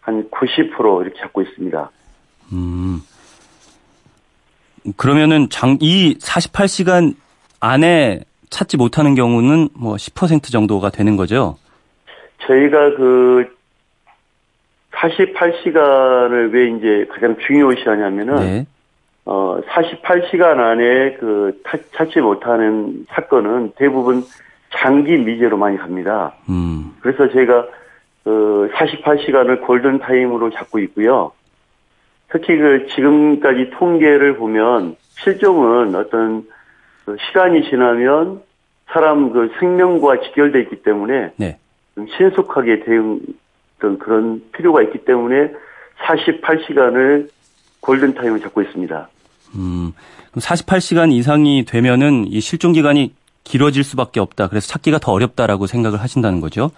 [0.00, 1.90] 한 90% 이렇게 잡고 있습니다.
[2.52, 3.00] 음.
[4.96, 7.14] 그러면은 장, 이 48시간
[7.60, 11.56] 안에 찾지 못하는 경우는 뭐 10% 정도가 되는 거죠?
[12.46, 13.46] 저희가 그
[14.92, 18.66] 48시간을 왜 이제 가장 중요시 하냐면은 네.
[19.24, 21.60] 어 48시간 안에 그
[21.96, 24.24] 찾지 못하는 사건은 대부분
[24.70, 26.34] 장기 미제로 많이 갑니다.
[26.48, 26.94] 음.
[27.00, 27.66] 그래서 제가
[28.24, 31.32] 그 48시간을 골든 타임으로 잡고 있고요.
[32.30, 36.46] 특히 그 지금까지 통계를 보면 실종은 어떤
[37.04, 38.42] 그 시간이 지나면
[38.86, 41.58] 사람 그 생명과 직결돼 있기 때문에 네.
[42.16, 43.20] 신속하게 대응
[43.78, 45.52] 그런 필요가 있기 때문에
[46.04, 47.28] 48시간을
[47.80, 49.08] 골든 타임을 잡고 있습니다.
[49.54, 49.92] 음,
[50.30, 53.14] 그럼 48시간 이상이 되면은 이 실종 기간이
[53.44, 54.48] 길어질 수밖에 없다.
[54.48, 56.70] 그래서 찾기가 더 어렵다라고 생각을 하신다는 거죠?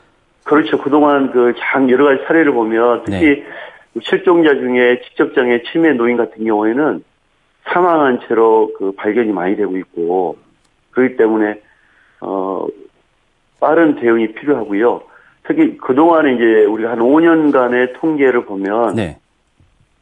[0.45, 0.79] 그렇죠.
[0.79, 3.45] 그동안 그 장 여러 가지 사례를 보면 특히 네.
[4.03, 7.03] 실종자 중에 직접장애 치매 노인 같은 경우에는
[7.64, 10.37] 사망한 채로 그 발견이 많이 되고 있고
[10.92, 11.61] 그렇기 때문에
[12.20, 12.66] 어
[13.59, 15.03] 빠른 대응이 필요하고요.
[15.44, 19.18] 특히 그동안에 이제 우리가 한 5년간의 통계를 보면 네.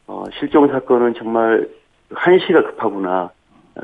[0.07, 1.67] 어 실종 사건은 정말
[2.13, 3.31] 한시가 급하구나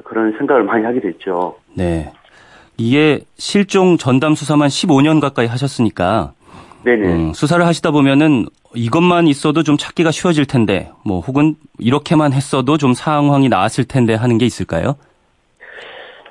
[0.03, 1.55] 그런 생각을 많이 하게 됐죠.
[1.73, 2.11] 네.
[2.77, 6.33] 이게 실종 전담 수사만 15년 가까이 하셨으니까
[6.85, 7.07] 네네.
[7.07, 8.45] 음, 수사를 하시다 보면은
[8.75, 14.37] 이것만 있어도 좀 찾기가 쉬워질 텐데, 뭐 혹은 이렇게만 했어도 좀 상황이 나았을 텐데 하는
[14.37, 14.95] 게 있을까요?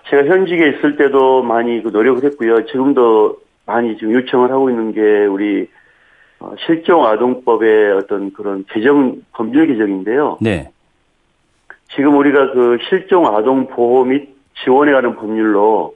[0.08, 2.66] 제가 현직에 있을 때도 많이 그 노력을 했고요.
[2.66, 5.68] 지금도 많이 지금 요청을 하고 있는 게 우리
[6.38, 10.38] 어, 실종 아동법의 어떤 그런 개정 법률 개정인데요.
[10.40, 10.70] 네.
[11.96, 15.94] 지금 우리가 그 실종 아동 보호 및 지원에 관한 법률로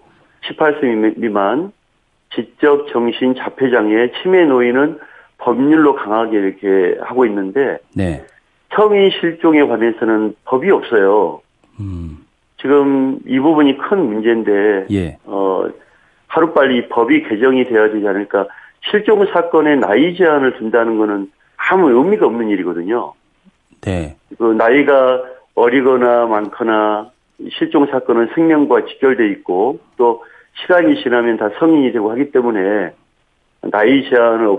[0.49, 1.71] 18세 미만
[2.35, 4.99] 지적 정신 자폐 장애 치매 노인은
[5.39, 8.25] 법률로 강하게 이렇게 하고 있는데 네.
[8.75, 11.41] 성인 실종에 관해서는 법이 없어요.
[11.81, 12.19] 음.
[12.61, 15.19] 지금 이 부분이 큰 문제인데 예.
[15.25, 15.69] 어
[16.27, 18.47] 하루빨리 법이 개정이 되어야 되지 않을까.
[18.91, 23.13] 실종 사건에 나이 제한을 둔다는 거는 아무 의미가 없는 일이거든요.
[23.81, 24.17] 네.
[24.39, 25.23] 그 나이가
[25.55, 27.11] 어리거나 많거나
[27.53, 30.25] 실종 사건은 생명과 직결돼 있고 또
[30.61, 32.93] 시간이 지나면 다 성인이 되고 하기 때문에
[33.63, 34.59] 나이 제한을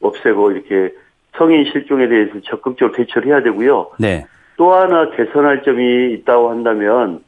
[0.00, 0.94] 없애고 이렇게
[1.36, 3.90] 성인 실종에 대해서 적극적으로 대처를 해야 되고요.
[3.98, 4.24] 네.
[4.56, 7.22] 또 하나 개선할 점이 있다고 한다면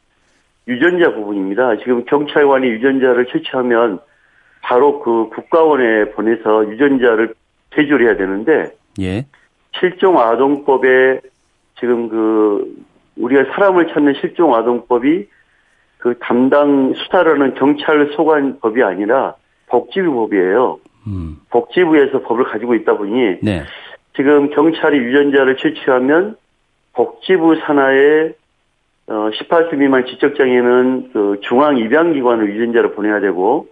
[0.67, 1.77] 유전자 부분입니다.
[1.77, 3.99] 지금 경찰관이 유전자를 채취하면
[4.61, 7.33] 바로 그 국가원에 보내서 유전자를
[7.75, 9.25] 제조를 해야 되는데 예.
[9.79, 11.21] 실종 아동법에
[11.79, 12.75] 지금 그
[13.17, 15.27] 우리가 사람을 찾는 실종 아동법이
[16.01, 19.35] 그 담당 수사라는 경찰 소관 법이 아니라
[19.67, 20.79] 복지부 법이에요.
[21.07, 21.37] 음.
[21.51, 23.63] 복지부에서 법을 가지고 있다 보니 네.
[24.15, 26.35] 지금 경찰이 유전자를 채취하면
[26.93, 28.33] 복지부 산하에
[29.07, 33.67] 어, 18세 미만 지적장애는 그 중앙 입양기관을 유전자로 보내야 되고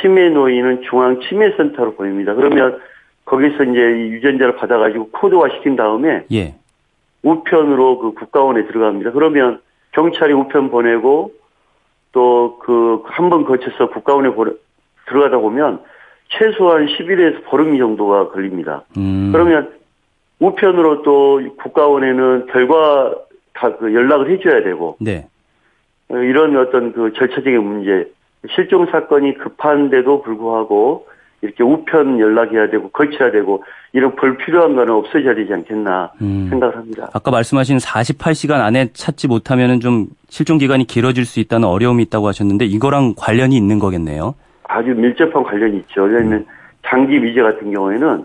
[0.00, 2.34] 치매 노인은 중앙 치매센터로 보냅니다.
[2.34, 2.80] 그러면
[3.24, 6.54] 거기서 이제 유전자를 받아가지고 코드화 시킨 다음에 예.
[7.22, 9.10] 우편으로 그 국가원에 들어갑니다.
[9.10, 9.60] 그러면
[9.92, 11.32] 경찰이 우편 보내고
[12.12, 14.52] 또 그 한 번 거쳐서 국가원에 보내,
[15.08, 15.80] 들어가다 보면
[16.28, 18.84] 최소한 10일에서 보름 정도가 걸립니다.
[18.96, 19.30] 음.
[19.32, 19.72] 그러면
[20.40, 23.14] 우편으로 또 국가원에는 결과
[23.54, 25.26] 다 그 연락을 해줘야 되고 네.
[26.08, 28.10] 어, 이런 어떤 그 절차적인 문제
[28.54, 31.06] 실종 사건이 급한데도 불구하고
[31.42, 36.46] 이렇게 우편 연락해야 되고 거쳐야 되고 이런 불필요한 거는 없어져야 되지 않겠나 음.
[36.48, 37.10] 생각을 합니다.
[37.12, 42.64] 아까 말씀하신 48시간 안에 찾지 못하면은 좀 실종 기간이 길어질 수 있다는 어려움이 있다고 하셨는데
[42.66, 44.36] 이거랑 관련이 있는 거겠네요.
[44.68, 46.04] 아주 밀접한 관련이 있죠.
[46.04, 46.46] 왜냐하면 음.
[46.86, 48.24] 장기 미제 같은 경우에는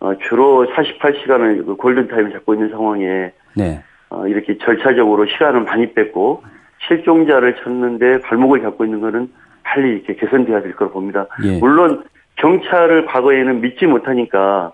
[0.00, 3.82] 어, 주로 48시간을 그 골든타임을 잡고 있는 상황에 네.
[4.10, 6.42] 어, 이렇게 절차적으로 시간을 많이 뺐고
[6.88, 9.30] 실종자를 찾는데 발목을 잡고 있는 거는
[9.62, 11.26] 빨리 이렇게 개선돼야 될 거로 봅니다.
[11.44, 11.58] 예.
[11.58, 12.04] 물론
[12.38, 14.72] 경찰을 과거에는 믿지 못하니까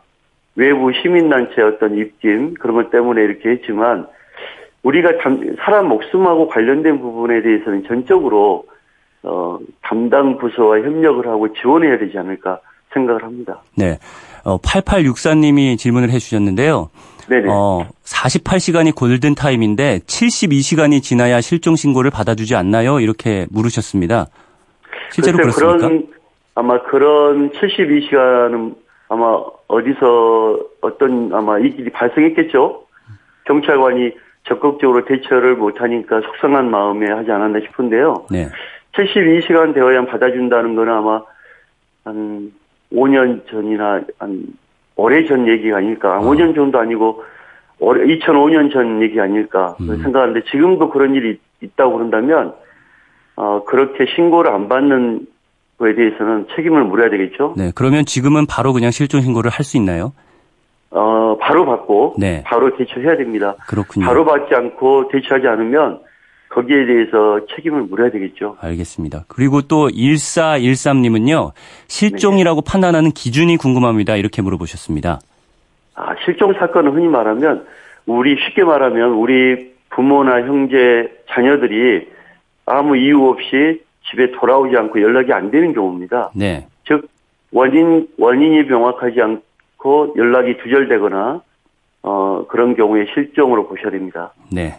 [0.57, 4.07] 외부 시민단체 어떤 입김 그런 것 때문에 이렇게 했지만
[4.83, 5.13] 우리가
[5.65, 8.65] 사람 목숨하고 관련된 부분에 대해서는 전적으로
[9.23, 12.61] 어, 담당 부서와 협력을 하고 지원해야 되지 않을까
[12.93, 13.63] 생각을 합니다.
[13.77, 13.99] 네.
[14.45, 16.91] 어, 8864님이 질문을 해 주셨는데요.
[17.29, 17.49] 네네.
[17.49, 23.01] 어, 48시간이 골든 타임인데 72시간이 지나야 실종 신고를 받아주지 않나요?
[23.01, 24.27] 이렇게 물으셨습니다.
[25.11, 25.77] 실제로 그렇습니까?
[25.79, 26.07] 그런,
[26.55, 28.77] 아마 그런 72시간은
[29.09, 32.85] 아마 어디서 어떤 아마 이 일이 발생했겠죠?
[33.45, 34.13] 경찰관이
[34.45, 38.27] 적극적으로 대처를 못하니까 속상한 마음에 하지 않았나 싶은데요.
[38.31, 38.49] 네.
[38.93, 41.23] 72시간 되어야 받아준다는 거는 아마
[42.05, 42.53] 한
[42.93, 44.45] 5년 전이나 한
[44.97, 46.19] 오래 전 얘기가 아닐까.
[46.19, 46.23] 어.
[46.23, 47.25] 5년 전도 아니고
[47.81, 50.03] 2005년 전 얘기 아닐까 음.
[50.03, 52.55] 생각하는데 지금도 그런 일이 있다고 그런다면
[53.37, 55.27] 어, 그렇게 신고를 안 받는
[55.85, 57.55] 거에 대해서는 책임을 물어야 되겠죠.
[57.59, 57.71] 네.
[57.75, 60.13] 그러면 지금은 바로 그냥 실종 신고를 할 수 있나요?
[60.91, 62.43] 어, 바로 받고 네.
[62.47, 63.57] 바로 대처해야 됩니다.
[63.67, 64.07] 그렇군요.
[64.07, 66.01] 바로 받지 않고 대처하지 않으면
[66.51, 68.57] 거기에 대해서 책임을 물어야 되겠죠.
[68.61, 69.25] 알겠습니다.
[69.29, 71.53] 그리고 또 1413님은요.
[71.89, 72.71] 실종이라고 네.
[72.71, 74.17] 판단하는 기준이 궁금합니다.
[74.17, 75.19] 이렇게 물어보셨습니다.
[75.97, 77.67] 아, 실종 사건은 흔히 말하면
[78.07, 82.09] 우리 쉽게 말하면 우리 부모나 형제, 자녀들이
[82.67, 86.31] 아무 이유 없이 집에 돌아오지 않고 연락이 안 되는 경우입니다.
[86.35, 86.67] 네.
[86.87, 87.09] 즉
[87.53, 91.41] 원인 원인이 명확하지 않고 연락이 두절되거나
[92.03, 94.33] 어, 그런 경우에 실종으로 보셔야 됩니다.
[94.53, 94.75] 네.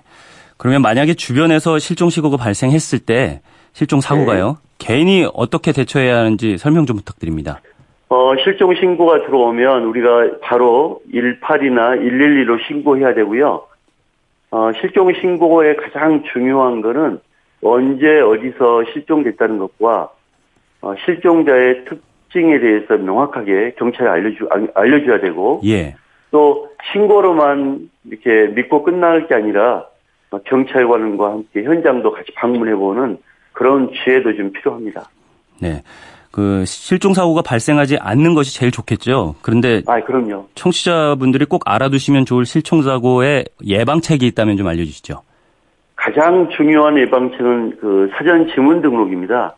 [0.57, 3.41] 그러면 만약에 주변에서 실종 시고가 발생했을 때
[3.73, 4.47] 실종 사고가요.
[4.47, 4.65] 네.
[4.77, 7.61] 개인이 어떻게 대처해야 하는지 설명 좀 부탁드립니다.
[8.09, 13.63] 어, 실종 신고가 들어오면 우리가 바로 18이나 112로 신고해야 되고요.
[14.51, 17.19] 어, 실종 신고의 가장 중요한 거는
[17.65, 20.11] 언제 어디서 실종됐다는 것과
[20.81, 25.95] 어, 실종자의 특징에 대해서 명확하게 경찰에 알려주, 알려줘야 되고 예.
[26.31, 29.85] 또 신고로만 이렇게 믿고 끝날 게 아니라
[30.45, 33.17] 경찰관과 함께 현장도 같이 방문해보는
[33.53, 35.09] 그런 지혜도 좀 필요합니다.
[35.61, 35.81] 네.
[36.31, 39.35] 그 실종 사고가 발생하지 않는 것이 제일 좋겠죠.
[39.41, 40.47] 그런데 아, 그럼요.
[40.55, 45.21] 청취자분들이 꼭 알아두시면 좋을 실종 사고의 예방책이 있다면 좀 알려 주시죠.
[46.05, 49.55] 가장 중요한 예방책은 그 사전 지문 등록입니다.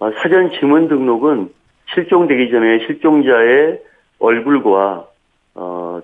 [0.00, 1.50] 어, 사전 지문 등록은
[1.94, 3.80] 실종되기 전에 실종자의
[4.18, 5.06] 얼굴과
[5.54, 6.00] 어,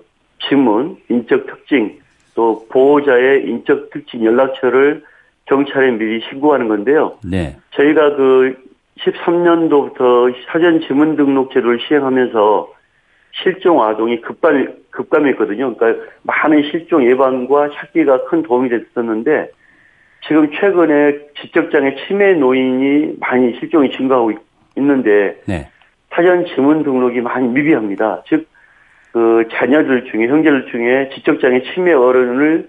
[0.47, 1.99] 지문, 인적 특징,
[2.35, 5.03] 또 보호자의 인적 특징 연락처를
[5.43, 7.17] 경찰에 미리 신고하는 건데요.
[7.29, 7.57] 네.
[7.71, 8.55] 저희가 그
[8.99, 12.73] 13년도부터 사전 지문 등록 제도를 시행하면서
[13.43, 15.75] 실종 아동이 급감 급감했거든요.
[15.75, 19.49] 그러니까 많은 실종 예방과 찾기가 큰 도움이 됐었는데
[20.27, 25.69] 지금 최근에 지적장애 치매 노인이 많이 실종이 증가하고 있는데 네.
[26.09, 28.23] 사전 지문 등록이 많이 미비합니다.
[28.27, 28.55] 즉
[29.15, 32.67] 그 자녀들 중에 형제들 중에 지적장애 치매 어른을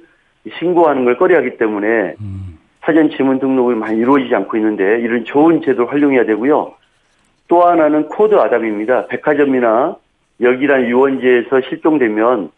[0.61, 2.59] 신고하는 걸 꺼려하기 때문에 음.
[2.83, 6.73] 사전 지문 등록을 많이 이루어지지 않고 있는데 이런 좋은 제도를 활용해야 되고요.
[7.49, 9.09] 또 하나는 코드 아담입니다.
[9.09, 9.97] 백화점이나
[10.41, 12.51] 여기란 유원지에서 실종되면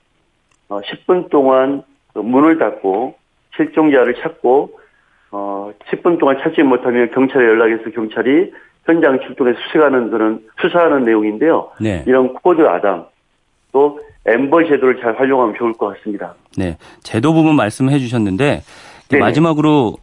[0.69, 3.15] 10분 어, 동안 그 문을 닫고
[3.57, 4.79] 실종자를 찾고
[5.31, 8.53] 어 10분 동안 찾지 못하면 경찰에 연락해서 경찰이
[8.85, 11.71] 현장 출동해 수색하는 그런 수사하는 내용인데요.
[11.79, 12.03] 네.
[12.07, 13.05] 이런 코드 아담
[13.73, 16.35] 또 앰버 제도를 잘 활용하면 좋을 것 같습니다.
[16.57, 18.63] 네, 제도 부분 말씀해 주셨는데
[19.19, 19.97] 마지막으로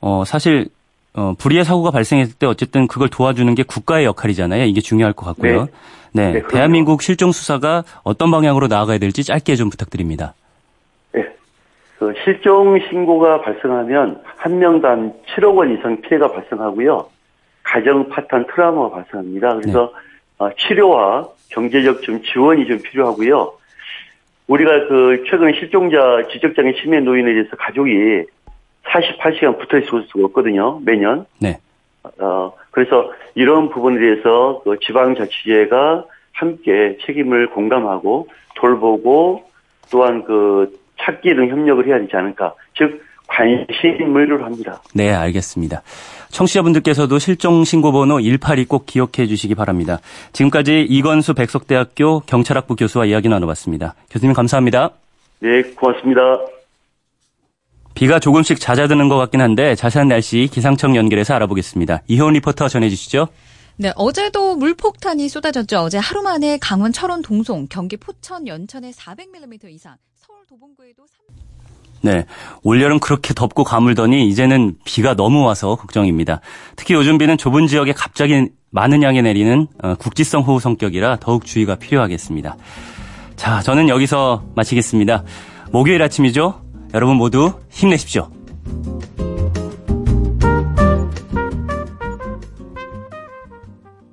[0.00, 0.66] 어 사실
[1.14, 4.64] 어 불의의 사고가 발생했을 때 어쨌든 그걸 도와주는 게 국가의 역할이잖아요.
[4.64, 5.68] 이게 중요할 것 같고요.
[6.12, 10.34] 네, 네, 네 대한민국 실종 수사가 어떤 방향으로 나아가야 될지 짧게 좀 부탁드립니다.
[12.00, 12.06] 네.
[12.06, 17.08] 그 실종 신고가 발생하면 한 명당 7억 원 이상 피해가 발생하고요.
[17.62, 19.56] 가정 파탄 트라우마가 발생합니다.
[19.56, 20.00] 그래서 네.
[20.38, 23.52] 어, 치료와 경제적 좀 지원이 좀 필요하고요.
[24.46, 25.98] 우리가 그 최근 실종자
[26.32, 28.24] 지적장애 치매 노인에 대해서 가족이
[28.84, 30.80] 48시간 붙어 있을 수가 없거든요.
[30.84, 31.26] 매년.
[31.40, 31.58] 네.
[32.18, 39.44] 어, 그래서 이런 부분에 대해서 그 지방자치제가 함께 책임을 공감하고 돌보고
[39.90, 42.54] 또한 그 찾기 등 협력을 해야 되지 않을까.
[42.76, 44.82] 즉, 관심을 합니다.
[44.94, 45.82] 네, 알겠습니다.
[46.30, 50.00] 청취자분들께서도 실종 신고 번호 182 꼭 기억해 주시기 바랍니다.
[50.32, 53.94] 지금까지 이건수 백석대학교 경찰학부 교수와 이야기 나눠봤습니다.
[54.10, 54.90] 교수님 감사합니다.
[55.40, 56.20] 네, 고맙습니다.
[57.94, 62.02] 비가 조금씩 잦아드는 것 같긴 한데 자세한 날씨 기상청 연결해서 알아보겠습니다.
[62.06, 63.28] 이효원 리포터 전해주시죠.
[63.76, 65.78] 네, 어제도 물폭탄이 쏟아졌죠.
[65.78, 69.96] 어제 하루 만에 강원 철원 동송, 경기 포천 연천에 400mm 이상,
[70.48, 71.36] 도봉구에도 3...
[72.00, 72.24] 네.
[72.62, 76.40] 올여름 그렇게 덥고 가물더니 이제는 비가 너무 와서 걱정입니다.
[76.76, 81.74] 특히 요즘 비는 좁은 지역에 갑자기 많은 양이 내리는 어, 국지성 호우 성격이라 더욱 주의가
[81.74, 82.56] 필요하겠습니다.
[83.36, 85.24] 자, 저는 여기서 마치겠습니다.
[85.70, 86.62] 목요일 아침이죠?
[86.94, 88.30] 여러분 모두 힘내십시오.